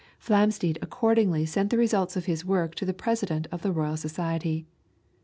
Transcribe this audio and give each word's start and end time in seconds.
Flamsteed 0.17 0.79
accordingly 0.81 1.45
sent 1.45 1.69
the 1.69 1.77
results 1.77 2.15
of 2.17 2.25
his 2.25 2.43
work 2.43 2.73
to 2.73 2.85
the 2.87 2.91
President 3.07 3.45
of 3.51 3.61
the 3.61 3.71
Royal 3.71 3.97
Society. 3.97 4.65